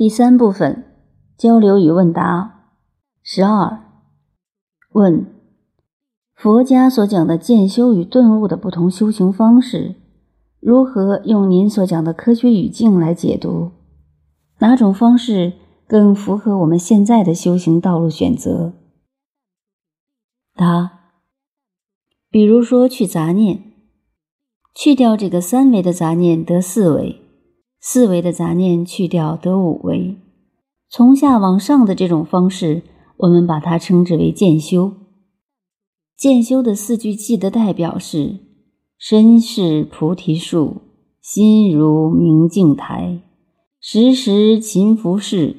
[0.00, 0.96] 第三部分
[1.36, 2.70] 交流与问答
[3.22, 3.82] 十二
[4.92, 5.26] 问：
[6.34, 9.96] 佛家所讲的渐修与顿悟的不同修行方式，
[10.58, 13.72] 如何用您所讲的科学语境来解读？
[14.60, 15.52] 哪种方式
[15.86, 18.72] 更符合我们现在的修行道路选择？
[20.56, 20.92] 答：
[22.30, 23.64] 比如说去杂念，
[24.74, 27.19] 去掉这个三维的杂念得四维。
[27.80, 30.16] 四维的杂念去掉得五维，
[30.90, 32.82] 从下往上的这种方式，
[33.16, 34.92] 我们把它称之为渐修。
[36.14, 38.40] 渐修的四句偈的代表是：
[38.98, 40.82] 身是菩提树，
[41.22, 43.22] 心如明镜台，
[43.80, 45.56] 时时勤拂拭，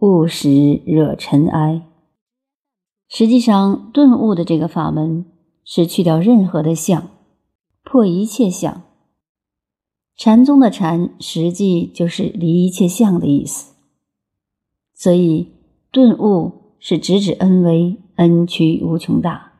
[0.00, 1.80] 勿使惹尘埃。
[3.08, 5.24] 实际上，顿悟的这个法门
[5.64, 7.08] 是去掉任何的相，
[7.82, 8.82] 破一切相。
[10.16, 13.72] 禅宗的禅，实际就是离一切相的意思。
[14.94, 15.52] 所以
[15.90, 19.52] 顿悟是直指恩威恩屈无穷大。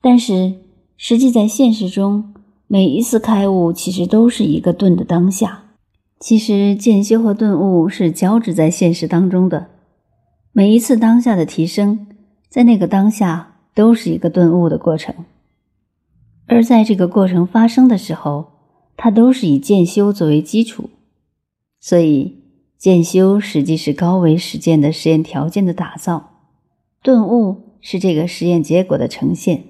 [0.00, 0.54] 但是
[0.96, 2.34] 实际在现实中，
[2.66, 5.62] 每一次开悟其实都是一个顿的当下。
[6.18, 9.68] 其实渐修和顿悟是交织在现实当中的。
[10.52, 12.06] 每一次当下的提升，
[12.48, 15.14] 在那个当下都是一个顿悟的过程。
[16.46, 18.53] 而在这个过程发生的时候，
[18.96, 20.90] 它都是以渐修作为基础，
[21.80, 22.38] 所以
[22.78, 26.30] 渐修实际是高维实践的实验条件的打造，
[27.02, 29.64] 顿悟是这个实验结果的呈现。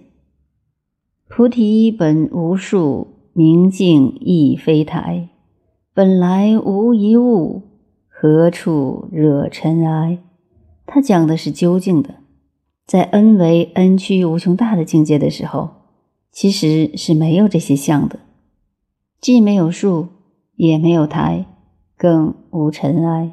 [1.27, 5.30] 菩提本无树，明镜亦非台，
[5.92, 7.62] 本来无一物，
[8.08, 10.19] 何处惹尘埃？
[10.86, 12.17] 他讲的是究竟的，
[12.86, 15.70] 在恩为恩屈无穷大的境界的时候，
[16.30, 18.20] 其实是没有这些相的。
[19.25, 20.08] 既没有树，
[20.55, 21.47] 也没有台，
[21.97, 23.33] 更无尘埃。